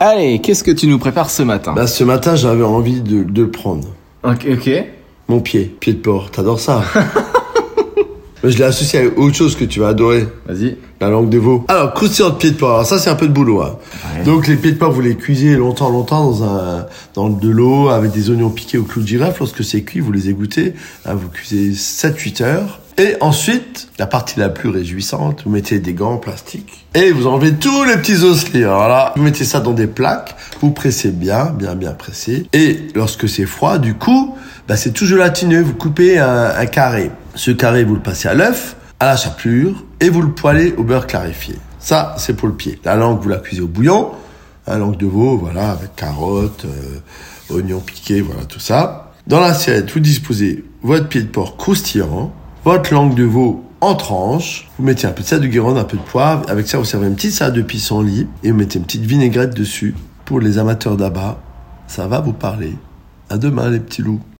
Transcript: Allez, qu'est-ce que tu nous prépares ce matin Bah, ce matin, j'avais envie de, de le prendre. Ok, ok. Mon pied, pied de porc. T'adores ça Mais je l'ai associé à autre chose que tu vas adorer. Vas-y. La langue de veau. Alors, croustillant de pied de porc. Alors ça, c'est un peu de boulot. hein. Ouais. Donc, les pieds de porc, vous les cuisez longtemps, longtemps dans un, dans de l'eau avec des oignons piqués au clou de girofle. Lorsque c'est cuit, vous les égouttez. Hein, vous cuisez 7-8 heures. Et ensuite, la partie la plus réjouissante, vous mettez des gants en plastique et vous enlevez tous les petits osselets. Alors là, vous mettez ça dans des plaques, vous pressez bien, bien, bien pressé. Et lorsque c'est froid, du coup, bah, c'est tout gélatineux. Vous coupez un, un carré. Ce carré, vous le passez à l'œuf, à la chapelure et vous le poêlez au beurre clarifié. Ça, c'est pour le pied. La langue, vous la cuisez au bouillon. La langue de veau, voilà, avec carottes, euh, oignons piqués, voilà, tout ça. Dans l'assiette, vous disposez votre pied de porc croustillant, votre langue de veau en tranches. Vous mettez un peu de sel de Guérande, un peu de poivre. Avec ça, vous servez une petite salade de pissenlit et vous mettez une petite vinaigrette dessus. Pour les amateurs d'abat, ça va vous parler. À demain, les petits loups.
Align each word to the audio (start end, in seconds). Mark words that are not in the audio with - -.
Allez, 0.00 0.40
qu'est-ce 0.40 0.64
que 0.64 0.70
tu 0.70 0.86
nous 0.86 0.98
prépares 0.98 1.28
ce 1.30 1.42
matin 1.42 1.74
Bah, 1.74 1.86
ce 1.86 2.04
matin, 2.04 2.34
j'avais 2.34 2.64
envie 2.64 3.02
de, 3.02 3.22
de 3.22 3.42
le 3.42 3.50
prendre. 3.50 3.88
Ok, 4.24 4.46
ok. 4.50 4.70
Mon 5.28 5.40
pied, 5.40 5.64
pied 5.78 5.92
de 5.92 5.98
porc. 5.98 6.30
T'adores 6.30 6.58
ça 6.60 6.82
Mais 8.42 8.50
je 8.50 8.56
l'ai 8.56 8.64
associé 8.64 9.00
à 9.00 9.18
autre 9.20 9.34
chose 9.36 9.54
que 9.54 9.66
tu 9.66 9.80
vas 9.80 9.88
adorer. 9.88 10.26
Vas-y. 10.46 10.78
La 11.02 11.10
langue 11.10 11.28
de 11.28 11.36
veau. 11.36 11.66
Alors, 11.68 11.92
croustillant 11.92 12.30
de 12.30 12.36
pied 12.36 12.50
de 12.52 12.56
porc. 12.56 12.70
Alors 12.70 12.86
ça, 12.86 12.98
c'est 12.98 13.10
un 13.10 13.14
peu 13.14 13.28
de 13.28 13.32
boulot. 13.34 13.60
hein. 13.60 13.76
Ouais. 14.16 14.24
Donc, 14.24 14.48
les 14.48 14.56
pieds 14.56 14.72
de 14.72 14.78
porc, 14.78 14.90
vous 14.92 15.02
les 15.02 15.14
cuisez 15.16 15.54
longtemps, 15.56 15.90
longtemps 15.90 16.24
dans 16.30 16.44
un, 16.44 16.86
dans 17.14 17.28
de 17.28 17.48
l'eau 17.50 17.90
avec 17.90 18.12
des 18.12 18.30
oignons 18.30 18.48
piqués 18.48 18.78
au 18.78 18.84
clou 18.84 19.02
de 19.02 19.06
girofle. 19.06 19.40
Lorsque 19.40 19.62
c'est 19.62 19.82
cuit, 19.82 20.00
vous 20.00 20.12
les 20.12 20.30
égouttez. 20.30 20.72
Hein, 21.04 21.14
vous 21.14 21.28
cuisez 21.28 21.72
7-8 21.72 22.42
heures. 22.42 22.79
Et 23.00 23.16
ensuite, 23.22 23.88
la 23.98 24.06
partie 24.06 24.38
la 24.38 24.50
plus 24.50 24.68
réjouissante, 24.68 25.44
vous 25.46 25.50
mettez 25.50 25.78
des 25.78 25.94
gants 25.94 26.12
en 26.12 26.16
plastique 26.18 26.86
et 26.92 27.12
vous 27.12 27.26
enlevez 27.26 27.54
tous 27.54 27.84
les 27.84 27.96
petits 27.96 28.24
osselets. 28.24 28.64
Alors 28.64 28.88
là, 28.88 29.14
vous 29.16 29.22
mettez 29.22 29.46
ça 29.46 29.60
dans 29.60 29.72
des 29.72 29.86
plaques, 29.86 30.36
vous 30.60 30.70
pressez 30.70 31.10
bien, 31.10 31.46
bien, 31.46 31.76
bien 31.76 31.92
pressé. 31.92 32.46
Et 32.52 32.88
lorsque 32.94 33.26
c'est 33.26 33.46
froid, 33.46 33.78
du 33.78 33.94
coup, 33.94 34.36
bah, 34.68 34.76
c'est 34.76 34.90
tout 34.90 35.06
gélatineux. 35.06 35.62
Vous 35.62 35.72
coupez 35.72 36.18
un, 36.18 36.52
un 36.54 36.66
carré. 36.66 37.10
Ce 37.34 37.50
carré, 37.50 37.84
vous 37.84 37.94
le 37.94 38.02
passez 38.02 38.28
à 38.28 38.34
l'œuf, 38.34 38.76
à 38.98 39.06
la 39.06 39.16
chapelure 39.16 39.82
et 40.00 40.10
vous 40.10 40.20
le 40.20 40.32
poêlez 40.32 40.74
au 40.76 40.82
beurre 40.82 41.06
clarifié. 41.06 41.54
Ça, 41.78 42.14
c'est 42.18 42.34
pour 42.34 42.48
le 42.48 42.54
pied. 42.54 42.78
La 42.84 42.96
langue, 42.96 43.22
vous 43.22 43.30
la 43.30 43.38
cuisez 43.38 43.62
au 43.62 43.66
bouillon. 43.66 44.10
La 44.66 44.76
langue 44.76 44.98
de 44.98 45.06
veau, 45.06 45.38
voilà, 45.38 45.70
avec 45.70 45.96
carottes, 45.96 46.66
euh, 46.66 47.56
oignons 47.56 47.80
piqués, 47.80 48.20
voilà, 48.20 48.44
tout 48.44 48.60
ça. 48.60 49.12
Dans 49.26 49.40
l'assiette, 49.40 49.90
vous 49.90 50.00
disposez 50.00 50.64
votre 50.82 51.08
pied 51.08 51.22
de 51.22 51.28
porc 51.28 51.56
croustillant, 51.56 52.34
votre 52.64 52.92
langue 52.92 53.14
de 53.14 53.24
veau 53.24 53.64
en 53.80 53.94
tranches. 53.94 54.68
Vous 54.78 54.84
mettez 54.84 55.06
un 55.06 55.12
peu 55.12 55.22
de 55.22 55.26
sel 55.26 55.40
de 55.40 55.46
Guérande, 55.46 55.78
un 55.78 55.84
peu 55.84 55.96
de 55.96 56.02
poivre. 56.02 56.44
Avec 56.48 56.68
ça, 56.68 56.78
vous 56.78 56.84
servez 56.84 57.06
une 57.06 57.14
petite 57.14 57.32
salade 57.32 57.54
de 57.54 57.62
pissenlit 57.62 58.26
et 58.42 58.50
vous 58.50 58.56
mettez 58.56 58.78
une 58.78 58.84
petite 58.84 59.04
vinaigrette 59.04 59.54
dessus. 59.54 59.94
Pour 60.24 60.40
les 60.40 60.58
amateurs 60.58 60.96
d'abat, 60.96 61.40
ça 61.86 62.06
va 62.06 62.20
vous 62.20 62.32
parler. 62.32 62.76
À 63.30 63.38
demain, 63.38 63.70
les 63.70 63.80
petits 63.80 64.02
loups. 64.02 64.20